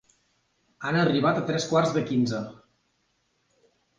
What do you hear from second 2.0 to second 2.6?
quinze.